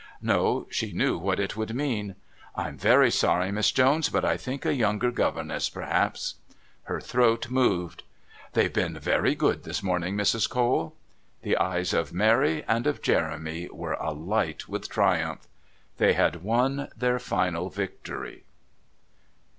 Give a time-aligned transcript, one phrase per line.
[0.23, 2.15] No; she knew what it would mean
[2.55, 6.33] "I'm very sorry, Miss Jones, but I think a younger governess, perhaps"
[6.85, 8.01] Her throat moved.
[8.53, 10.49] "They've been very good this morning, Mrs.
[10.49, 10.95] Cole."
[11.43, 15.47] The eyes of Mary and of Jeremy were alight with triumph.
[15.99, 18.43] They had won their final victory.